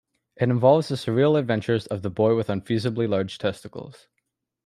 It 0.35 0.49
involves 0.49 0.87
the 0.87 0.95
surreal 0.95 1.37
adventures 1.37 1.85
of 1.85 2.01
"the 2.01 2.09
boy 2.09 2.35
with 2.35 2.47
unfeasibly 2.49 3.07
large 3.07 3.37
testicles". 3.37 4.07